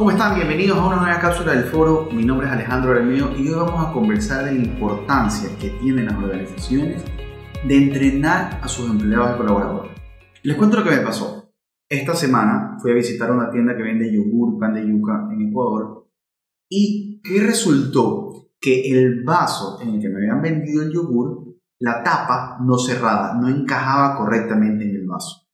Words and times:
¿Cómo 0.00 0.12
están? 0.12 0.34
Bienvenidos 0.34 0.78
a 0.78 0.86
una 0.86 0.96
nueva 0.96 1.20
cápsula 1.20 1.52
del 1.52 1.64
foro. 1.64 2.08
Mi 2.10 2.24
nombre 2.24 2.46
es 2.46 2.52
Alejandro 2.54 2.92
Armeo 2.92 3.36
y 3.36 3.46
hoy 3.50 3.54
vamos 3.54 3.86
a 3.86 3.92
conversar 3.92 4.46
de 4.46 4.52
la 4.52 4.64
importancia 4.64 5.50
que 5.60 5.68
tienen 5.78 6.06
las 6.06 6.14
organizaciones 6.14 7.04
de 7.68 7.76
entrenar 7.76 8.60
a 8.62 8.66
sus 8.66 8.88
empleados 8.88 9.34
y 9.34 9.36
colaboradores. 9.36 9.92
Les 10.42 10.56
cuento 10.56 10.78
lo 10.78 10.84
que 10.84 10.96
me 10.96 11.02
pasó. 11.02 11.52
Esta 11.86 12.14
semana 12.14 12.78
fui 12.80 12.92
a 12.92 12.94
visitar 12.94 13.30
una 13.30 13.50
tienda 13.50 13.76
que 13.76 13.82
vende 13.82 14.10
yogur, 14.10 14.58
pan 14.58 14.72
de 14.72 14.88
yuca 14.88 15.28
en 15.34 15.50
Ecuador 15.50 16.08
y 16.70 17.20
¿qué 17.22 17.42
resultó? 17.42 18.54
Que 18.58 18.90
el 18.90 19.22
vaso 19.22 19.82
en 19.82 19.96
el 19.96 20.00
que 20.00 20.08
me 20.08 20.16
habían 20.16 20.40
vendido 20.40 20.82
el 20.82 20.94
yogur, 20.94 21.58
la 21.78 22.02
tapa 22.02 22.56
no 22.62 22.78
cerrada, 22.78 23.34
no 23.34 23.48
encajaba 23.48 24.16
correctamente 24.16 24.82
en 24.82 24.96
el 24.96 25.06
vaso. 25.06 25.46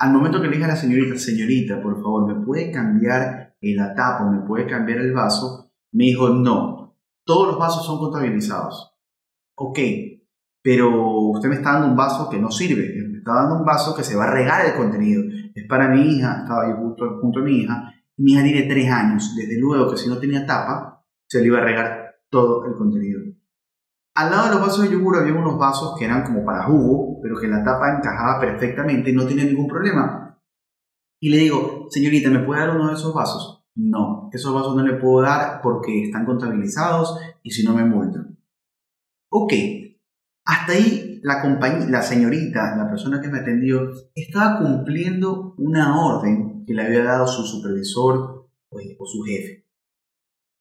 Al 0.00 0.12
momento 0.12 0.40
que 0.40 0.48
le 0.48 0.54
dije 0.54 0.64
a 0.64 0.68
la 0.68 0.76
señorita, 0.76 1.16
señorita, 1.16 1.80
por 1.80 1.94
favor, 2.02 2.26
¿me 2.26 2.44
puede 2.44 2.72
cambiar 2.72 3.47
la 3.60 3.94
tapa, 3.94 4.30
me 4.30 4.46
puede 4.46 4.66
cambiar 4.66 4.98
el 4.98 5.12
vaso? 5.12 5.72
Me 5.92 6.04
dijo, 6.04 6.28
no, 6.28 6.96
todos 7.24 7.48
los 7.48 7.58
vasos 7.58 7.84
son 7.84 7.98
contabilizados. 7.98 8.94
Ok, 9.56 9.78
pero 10.62 11.30
usted 11.30 11.48
me 11.48 11.56
está 11.56 11.72
dando 11.72 11.88
un 11.88 11.96
vaso 11.96 12.28
que 12.30 12.38
no 12.38 12.50
sirve, 12.50 12.94
me 13.08 13.18
está 13.18 13.34
dando 13.34 13.56
un 13.56 13.64
vaso 13.64 13.94
que 13.94 14.04
se 14.04 14.16
va 14.16 14.24
a 14.24 14.30
regar 14.32 14.66
el 14.66 14.74
contenido. 14.74 15.22
Es 15.54 15.66
para 15.66 15.88
mi 15.88 16.02
hija, 16.02 16.40
estaba 16.42 16.68
yo 16.68 16.76
justo 16.76 17.18
junto 17.20 17.40
a 17.40 17.42
mi 17.42 17.58
hija, 17.58 17.92
mi 18.18 18.32
hija 18.32 18.42
tiene 18.42 18.62
tres 18.62 18.90
años, 18.90 19.34
desde 19.36 19.58
luego 19.58 19.90
que 19.90 19.96
si 19.96 20.08
no 20.08 20.18
tenía 20.18 20.46
tapa, 20.46 21.04
se 21.26 21.40
le 21.40 21.46
iba 21.46 21.58
a 21.58 21.64
regar 21.64 22.16
todo 22.30 22.66
el 22.66 22.74
contenido. 22.74 23.20
Al 24.14 24.30
lado 24.30 24.48
de 24.48 24.54
los 24.54 24.60
vasos 24.60 24.82
de 24.82 24.90
yogur 24.90 25.16
había 25.16 25.32
unos 25.32 25.58
vasos 25.58 25.96
que 25.96 26.04
eran 26.04 26.24
como 26.24 26.44
para 26.44 26.64
jugo, 26.64 27.20
pero 27.22 27.38
que 27.38 27.46
la 27.46 27.62
tapa 27.62 27.96
encajaba 27.96 28.40
perfectamente 28.40 29.10
y 29.10 29.12
no 29.14 29.26
tenía 29.26 29.44
ningún 29.44 29.68
problema. 29.68 30.27
Y 31.20 31.30
le 31.30 31.38
digo, 31.38 31.86
señorita, 31.90 32.30
¿me 32.30 32.40
puede 32.40 32.60
dar 32.60 32.76
uno 32.76 32.88
de 32.88 32.94
esos 32.94 33.12
vasos? 33.12 33.64
No, 33.74 34.28
esos 34.32 34.52
vasos 34.54 34.76
no 34.76 34.82
le 34.82 34.94
puedo 34.94 35.22
dar 35.22 35.60
porque 35.62 36.04
están 36.04 36.24
contabilizados 36.24 37.18
y 37.42 37.50
si 37.50 37.64
no 37.64 37.74
me 37.74 37.84
multan. 37.84 38.38
Ok, 39.30 39.52
hasta 40.44 40.72
ahí 40.72 41.20
la, 41.22 41.42
compañía, 41.42 41.86
la 41.88 42.02
señorita, 42.02 42.76
la 42.76 42.88
persona 42.88 43.20
que 43.20 43.28
me 43.28 43.38
atendió, 43.38 43.90
estaba 44.14 44.58
cumpliendo 44.58 45.54
una 45.58 46.00
orden 46.04 46.64
que 46.66 46.74
le 46.74 46.82
había 46.82 47.04
dado 47.04 47.26
su 47.26 47.44
supervisor 47.44 48.48
o 48.70 49.06
su 49.06 49.22
jefe. 49.22 49.66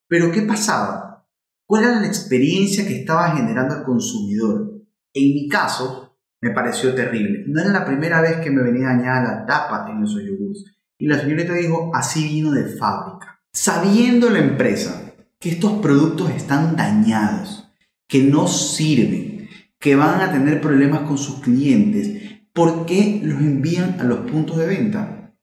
Pero 0.08 0.32
¿qué 0.32 0.42
pasaba? 0.44 1.28
¿Cuál 1.66 1.84
era 1.84 2.00
la 2.00 2.08
experiencia 2.08 2.88
que 2.88 3.00
estaba 3.00 3.36
generando 3.36 3.76
el 3.76 3.84
consumidor? 3.84 4.86
En 5.14 5.34
mi 5.34 5.48
caso, 5.50 6.07
me 6.42 6.52
pareció 6.52 6.94
terrible. 6.94 7.44
No 7.48 7.62
era 7.62 7.72
la 7.72 7.86
primera 7.86 8.22
vez 8.22 8.38
que 8.38 8.52
me 8.52 8.64
venía 8.64 8.88
dañada 8.88 9.24
la 9.24 9.46
tapa 9.46 9.88
en 9.90 10.04
esos 10.04 10.24
yogures. 10.24 10.66
Y 10.98 11.08
la 11.08 11.20
señorita 11.20 11.54
dijo, 11.54 11.92
así 11.94 12.24
vino 12.28 12.52
de 12.52 12.66
fábrica. 12.66 13.40
Sabiendo 13.52 14.30
la 14.30 14.40
empresa 14.40 15.14
que 15.40 15.50
estos 15.50 15.74
productos 15.82 16.32
están 16.32 16.76
dañados, 16.76 17.72
que 18.08 18.24
no 18.24 18.48
sirven, 18.48 19.50
que 19.80 19.96
van 19.96 20.22
a 20.22 20.32
tener 20.32 20.62
problemas 20.62 21.02
con 21.02 21.18
sus 21.18 21.42
clientes, 21.42 22.42
¿por 22.54 22.86
qué 22.86 23.22
los 23.24 23.40
envían 23.40 24.00
a 24.00 24.04
los 24.04 24.20
puntos 24.20 24.58
de 24.58 24.68
venta? 24.68 25.34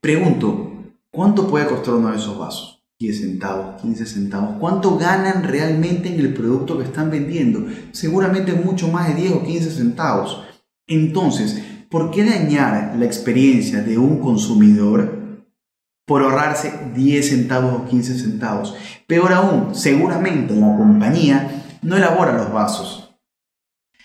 Pregunto, 0.00 0.94
¿cuánto 1.10 1.48
puede 1.48 1.66
costar 1.66 1.94
uno 1.94 2.10
de 2.10 2.16
esos 2.16 2.38
vasos? 2.38 2.81
10 3.02 3.20
centavos, 3.20 3.82
15 3.82 4.06
centavos. 4.06 4.56
¿Cuánto 4.60 4.96
ganan 4.96 5.42
realmente 5.42 6.08
en 6.08 6.20
el 6.20 6.32
producto 6.32 6.78
que 6.78 6.84
están 6.84 7.10
vendiendo? 7.10 7.66
Seguramente 7.90 8.52
mucho 8.52 8.86
más 8.88 9.08
de 9.08 9.22
10 9.22 9.32
o 9.32 9.42
15 9.42 9.70
centavos. 9.72 10.44
Entonces, 10.86 11.60
¿por 11.90 12.12
qué 12.12 12.24
dañar 12.24 12.94
la 12.96 13.04
experiencia 13.04 13.82
de 13.82 13.98
un 13.98 14.20
consumidor 14.20 15.42
por 16.06 16.22
ahorrarse 16.22 16.72
10 16.94 17.28
centavos 17.28 17.74
o 17.74 17.86
15 17.86 18.18
centavos? 18.20 18.76
Peor 19.08 19.32
aún, 19.32 19.74
seguramente 19.74 20.54
la 20.54 20.76
compañía 20.76 21.78
no 21.82 21.96
elabora 21.96 22.36
los 22.36 22.52
vasos. 22.52 23.02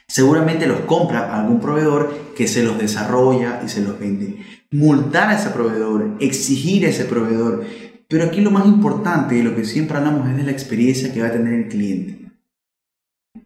Seguramente 0.07 0.65
los 0.65 0.79
compra 0.81 1.37
algún 1.37 1.59
proveedor 1.59 2.33
que 2.35 2.47
se 2.47 2.63
los 2.63 2.79
desarrolla 2.79 3.61
y 3.63 3.69
se 3.69 3.81
los 3.81 3.99
vende. 3.99 4.37
Multar 4.71 5.29
a 5.29 5.35
ese 5.37 5.49
proveedor, 5.49 6.15
exigir 6.19 6.85
a 6.85 6.89
ese 6.89 7.05
proveedor, 7.05 7.65
pero 8.07 8.25
aquí 8.25 8.41
lo 8.41 8.51
más 8.51 8.65
importante 8.65 9.37
y 9.37 9.43
lo 9.43 9.55
que 9.55 9.65
siempre 9.65 9.97
hablamos 9.97 10.29
es 10.29 10.37
de 10.37 10.43
la 10.43 10.51
experiencia 10.51 11.13
que 11.13 11.21
va 11.21 11.27
a 11.27 11.33
tener 11.33 11.53
el 11.53 11.67
cliente. 11.67 12.31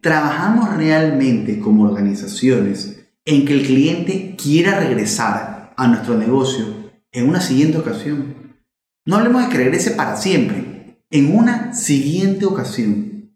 Trabajamos 0.00 0.76
realmente 0.76 1.58
como 1.58 1.84
organizaciones 1.84 3.08
en 3.24 3.44
que 3.44 3.54
el 3.54 3.66
cliente 3.66 4.36
quiera 4.40 4.78
regresar 4.78 5.74
a 5.76 5.88
nuestro 5.88 6.16
negocio 6.16 6.92
en 7.10 7.28
una 7.28 7.40
siguiente 7.40 7.78
ocasión. 7.78 8.56
No 9.04 9.16
hablemos 9.16 9.42
de 9.42 9.48
que 9.48 9.58
regrese 9.58 9.92
para 9.92 10.16
siempre, 10.16 11.02
en 11.10 11.36
una 11.36 11.74
siguiente 11.74 12.46
ocasión. 12.46 13.32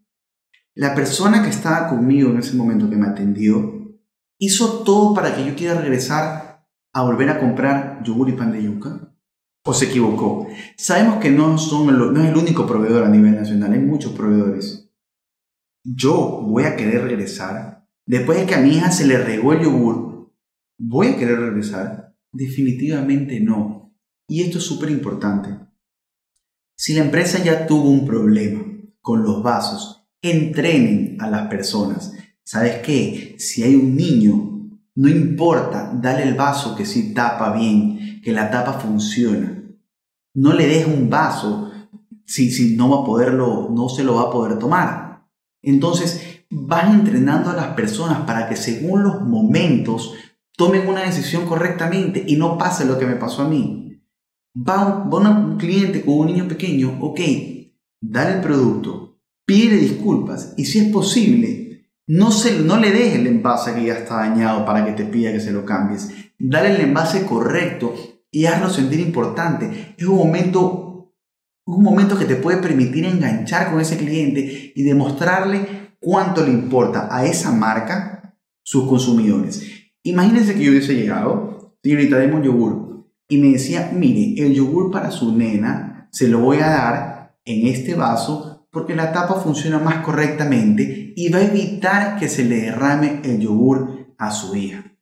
La 0.73 0.95
persona 0.95 1.43
que 1.43 1.49
estaba 1.49 1.89
conmigo 1.89 2.31
en 2.31 2.39
ese 2.39 2.55
momento 2.55 2.89
que 2.89 2.95
me 2.95 3.07
atendió 3.07 3.97
hizo 4.39 4.83
todo 4.83 5.13
para 5.13 5.35
que 5.35 5.45
yo 5.45 5.55
quiera 5.55 5.79
regresar 5.79 6.65
a 6.93 7.01
volver 7.03 7.29
a 7.29 7.39
comprar 7.39 8.01
yogur 8.03 8.29
y 8.29 8.33
pan 8.33 8.51
de 8.51 8.63
yuca 8.63 9.16
o 9.67 9.73
se 9.73 9.85
equivocó. 9.85 10.47
Sabemos 10.77 11.17
que 11.17 11.29
no, 11.29 11.57
son, 11.57 11.87
no 12.13 12.23
es 12.23 12.29
el 12.29 12.37
único 12.37 12.65
proveedor 12.65 13.03
a 13.03 13.09
nivel 13.09 13.35
nacional, 13.35 13.73
hay 13.73 13.79
muchos 13.79 14.13
proveedores. 14.13 14.89
Yo 15.83 16.41
voy 16.45 16.63
a 16.63 16.75
querer 16.75 17.03
regresar. 17.03 17.87
Después 18.05 18.39
de 18.39 18.45
que 18.45 18.55
a 18.55 18.61
mi 18.61 18.69
hija 18.69 18.91
se 18.91 19.05
le 19.05 19.17
regó 19.17 19.53
el 19.53 19.63
yogur, 19.63 20.31
¿voy 20.77 21.07
a 21.07 21.17
querer 21.17 21.39
regresar? 21.39 22.15
Definitivamente 22.31 23.39
no. 23.39 23.93
Y 24.27 24.41
esto 24.41 24.57
es 24.57 24.63
súper 24.63 24.89
importante. 24.89 25.49
Si 26.75 26.93
la 26.93 27.03
empresa 27.03 27.43
ya 27.43 27.65
tuvo 27.67 27.89
un 27.89 28.05
problema 28.05 28.63
con 29.01 29.23
los 29.23 29.43
vasos, 29.43 30.07
entrenen 30.21 31.17
a 31.19 31.29
las 31.29 31.47
personas. 31.47 32.13
¿Sabes 32.43 32.77
qué? 32.77 33.35
Si 33.39 33.63
hay 33.63 33.75
un 33.75 33.95
niño, 33.95 34.69
no 34.95 35.09
importa, 35.09 35.91
dale 36.01 36.23
el 36.23 36.35
vaso 36.35 36.75
que 36.75 36.85
sí 36.85 37.13
tapa 37.13 37.55
bien, 37.57 38.06
que 38.27 38.33
la 38.33 38.51
tapa 38.51 38.73
funciona 38.73 39.63
no 40.33 40.51
le 40.51 40.67
des 40.67 40.85
un 40.85 41.09
vaso 41.09 41.71
si, 42.25 42.51
si 42.51 42.75
no, 42.75 42.89
va 42.89 43.01
a 43.03 43.05
poderlo, 43.05 43.69
no 43.73 43.87
se 43.87 44.03
lo 44.03 44.15
va 44.15 44.23
a 44.23 44.31
poder 44.31 44.59
tomar. 44.59 45.25
Entonces, 45.63 46.43
vas 46.49 46.93
entrenando 46.93 47.49
a 47.49 47.55
las 47.55 47.67
personas 47.67 48.25
para 48.25 48.49
que 48.49 48.57
según 48.57 49.03
los 49.03 49.21
momentos 49.21 50.13
tomen 50.57 50.89
una 50.89 51.03
decisión 51.03 51.45
correctamente 51.45 52.21
y 52.27 52.35
no 52.35 52.57
pase 52.57 52.83
lo 52.83 52.99
que 52.99 53.05
me 53.05 53.15
pasó 53.15 53.43
a 53.43 53.47
mí. 53.47 54.03
Va 54.53 55.07
un, 55.09 55.27
un 55.27 55.57
cliente 55.57 56.03
con 56.03 56.19
un 56.19 56.27
niño 56.27 56.49
pequeño, 56.49 56.97
ok, 56.99 57.21
dale 58.01 58.35
el 58.35 58.41
producto, 58.41 59.21
pide 59.45 59.77
disculpas 59.77 60.53
y 60.57 60.65
si 60.65 60.79
es 60.79 60.91
posible, 60.91 61.87
no, 62.05 62.31
se, 62.31 62.59
no 62.59 62.77
le 62.77 62.91
des 62.91 63.15
el 63.15 63.25
envase 63.25 63.73
que 63.73 63.85
ya 63.85 63.93
está 63.93 64.17
dañado 64.17 64.65
para 64.65 64.85
que 64.85 64.91
te 64.91 65.05
pida 65.05 65.31
que 65.31 65.39
se 65.39 65.53
lo 65.53 65.65
cambies. 65.65 66.11
Dale 66.37 66.75
el 66.75 66.81
envase 66.81 67.25
correcto 67.25 68.16
y 68.31 68.45
hazlo 68.45 68.69
sentir 68.69 68.99
importante. 68.99 69.95
Es 69.97 70.05
un 70.05 70.17
momento, 70.17 71.13
un 71.65 71.83
momento 71.83 72.17
que 72.17 72.25
te 72.25 72.35
puede 72.35 72.57
permitir 72.57 73.05
enganchar 73.05 73.71
con 73.71 73.81
ese 73.81 73.97
cliente 73.97 74.73
y 74.75 74.83
demostrarle 74.83 75.95
cuánto 75.99 76.45
le 76.45 76.51
importa 76.51 77.07
a 77.11 77.25
esa 77.25 77.51
marca 77.51 78.37
sus 78.63 78.87
consumidores. 78.87 79.63
Imagínense 80.03 80.55
que 80.55 80.63
yo 80.63 80.71
hubiese 80.71 80.95
llegado, 80.95 81.77
señorita, 81.83 82.17
deme 82.17 82.35
un 82.35 82.43
yogur, 82.43 82.87
y 83.29 83.37
me 83.37 83.49
decía, 83.49 83.91
mire, 83.93 84.41
el 84.41 84.53
yogur 84.53 84.91
para 84.91 85.11
su 85.11 85.35
nena 85.35 86.07
se 86.11 86.27
lo 86.27 86.39
voy 86.39 86.57
a 86.57 86.67
dar 86.67 87.37
en 87.45 87.67
este 87.67 87.93
vaso 87.93 88.67
porque 88.71 88.95
la 88.95 89.11
tapa 89.11 89.35
funciona 89.35 89.79
más 89.79 90.03
correctamente 90.03 91.13
y 91.15 91.29
va 91.29 91.39
a 91.39 91.45
evitar 91.45 92.19
que 92.19 92.29
se 92.29 92.45
le 92.45 92.61
derrame 92.61 93.21
el 93.23 93.39
yogur 93.39 94.13
a 94.17 94.31
su 94.31 94.55
hija. 94.55 94.96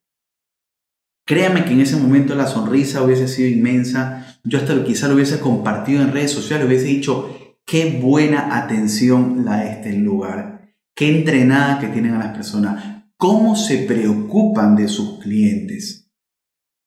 Créame 1.25 1.65
que 1.65 1.73
en 1.73 1.81
ese 1.81 1.97
momento 1.97 2.35
la 2.35 2.45
sonrisa 2.45 3.01
hubiese 3.01 3.27
sido 3.27 3.49
inmensa. 3.49 4.37
Yo 4.43 4.59
hasta 4.59 4.83
quizá 4.83 5.07
lo 5.07 5.15
hubiese 5.15 5.39
compartido 5.39 6.03
en 6.03 6.11
redes 6.11 6.31
sociales, 6.31 6.67
hubiese 6.67 6.85
dicho, 6.85 7.35
qué 7.65 7.99
buena 7.99 8.55
atención 8.57 9.43
la 9.43 9.57
de 9.57 9.71
este 9.71 9.93
lugar, 9.93 10.75
qué 10.95 11.17
entrenada 11.17 11.79
que 11.79 11.87
tienen 11.87 12.13
a 12.13 12.19
las 12.19 12.35
personas, 12.35 13.05
cómo 13.17 13.55
se 13.55 13.79
preocupan 13.79 14.75
de 14.75 14.87
sus 14.87 15.19
clientes. 15.19 16.11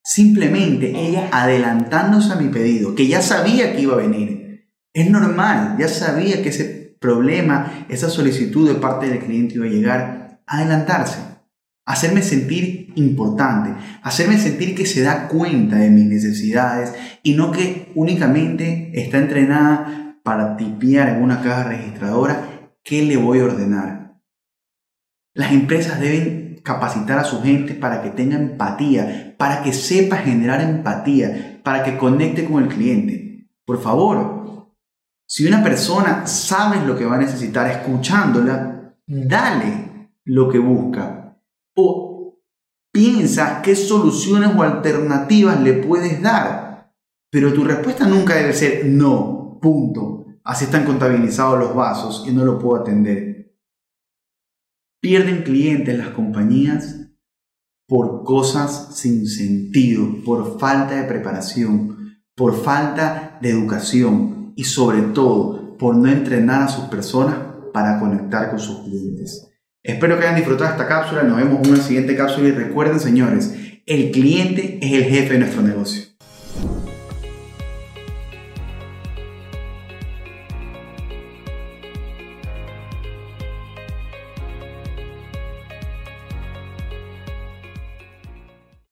Simplemente 0.05 0.93
ella 0.97 1.29
adelantándose 1.33 2.33
a 2.33 2.37
mi 2.37 2.49
pedido, 2.49 2.95
que 2.95 3.09
ya 3.09 3.21
sabía 3.21 3.75
que 3.75 3.83
iba 3.83 3.95
a 3.95 4.07
venir. 4.07 4.69
Es 4.95 5.11
normal, 5.11 5.77
ya 5.81 5.89
sabía 5.89 6.43
que 6.43 6.51
ese 6.51 6.97
problema, 7.01 7.87
esa 7.89 8.09
solicitud 8.09 8.69
de 8.69 8.77
parte 8.77 9.09
del 9.09 9.19
cliente 9.19 9.57
iba 9.57 9.67
a 9.67 9.69
llegar, 9.69 10.43
adelantarse 10.47 11.38
hacerme 11.89 12.21
sentir 12.21 12.93
importante, 12.97 13.71
hacerme 14.03 14.37
sentir 14.37 14.75
que 14.75 14.85
se 14.85 15.01
da 15.01 15.27
cuenta 15.27 15.77
de 15.77 15.89
mis 15.89 16.05
necesidades 16.05 16.93
y 17.23 17.33
no 17.33 17.51
que 17.51 17.91
únicamente 17.95 18.93
está 18.93 19.17
entrenada 19.17 20.19
para 20.23 20.59
tipear 20.59 21.09
en 21.09 21.23
una 21.23 21.41
caja 21.41 21.65
registradora 21.65 22.71
qué 22.85 23.03
le 23.03 23.17
voy 23.17 23.39
a 23.39 23.45
ordenar. 23.45 24.21
Las 25.33 25.53
empresas 25.53 25.99
deben 25.99 26.61
capacitar 26.63 27.19
a 27.19 27.25
su 27.25 27.41
gente 27.43 27.73
para 27.73 28.03
que 28.03 28.11
tenga 28.11 28.37
empatía, 28.37 29.35
para 29.39 29.63
que 29.63 29.73
sepa 29.73 30.19
generar 30.19 30.61
empatía, 30.61 31.63
para 31.65 31.85
que 31.85 31.97
conecte 31.97 32.45
con 32.45 32.63
el 32.63 32.69
cliente. 32.69 33.49
Por 33.65 33.81
favor, 33.81 34.69
si 35.27 35.47
una 35.47 35.63
persona 35.63 36.27
sabe 36.27 36.85
lo 36.87 36.99
que 36.99 37.07
va 37.07 37.17
a 37.17 37.21
necesitar 37.21 37.67
escuchándola, 37.71 38.95
dale 39.07 40.11
lo 40.25 40.51
que 40.51 40.59
busca. 40.59 41.18
O 41.81 42.41
piensa 42.93 43.63
qué 43.63 43.77
soluciones 43.77 44.51
o 44.57 44.63
alternativas 44.63 45.61
le 45.61 45.75
puedes 45.75 46.21
dar. 46.21 46.93
Pero 47.31 47.53
tu 47.53 47.63
respuesta 47.63 48.09
nunca 48.09 48.35
debe 48.35 48.53
ser 48.53 48.87
no, 48.87 49.61
punto. 49.63 50.27
Así 50.43 50.65
están 50.65 50.85
contabilizados 50.85 51.59
los 51.59 51.75
vasos 51.77 52.25
y 52.27 52.33
no 52.33 52.45
lo 52.45 52.59
puedo 52.59 52.81
atender. 52.83 53.55
Pierden 55.01 55.45
clientes 55.45 55.97
las 55.97 56.09
compañías 56.09 57.13
por 57.87 58.25
cosas 58.25 58.97
sin 58.97 59.29
sentido, 59.29 60.23
por 60.25 60.59
falta 60.59 60.97
de 60.97 61.05
preparación, 61.05 62.19
por 62.35 62.57
falta 62.57 63.39
de 63.41 63.51
educación 63.51 64.53
y 64.57 64.65
sobre 64.65 65.03
todo 65.03 65.77
por 65.79 65.97
no 65.97 66.09
entrenar 66.09 66.63
a 66.63 66.69
sus 66.69 66.87
personas 66.87 67.39
para 67.73 68.01
conectar 68.01 68.51
con 68.51 68.59
sus 68.59 68.81
clientes. 68.81 69.49
Espero 69.89 70.19
que 70.19 70.25
hayan 70.25 70.37
disfrutado 70.37 70.71
esta 70.71 70.87
cápsula, 70.87 71.23
nos 71.23 71.39
vemos 71.39 71.67
en 71.67 71.73
una 71.73 71.83
siguiente 71.83 72.15
cápsula 72.15 72.49
y 72.49 72.53
recuerden 72.53 73.01
señores, 73.01 73.55
el 73.87 74.11
cliente 74.11 74.79
es 74.83 74.93
el 74.93 75.05
jefe 75.05 75.33
de 75.33 75.39
nuestro 75.39 75.63
negocio. 75.63 76.03